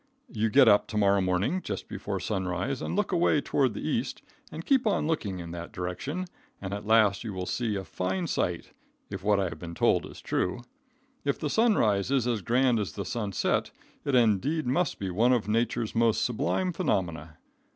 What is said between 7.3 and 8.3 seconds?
will see a fine